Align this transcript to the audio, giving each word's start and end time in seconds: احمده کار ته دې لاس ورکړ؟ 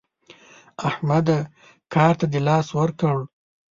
احمده 0.87 1.39
کار 1.93 2.13
ته 2.19 2.25
دې 2.31 2.39
لاس 2.47 2.67
ورکړ؟ 2.79 3.17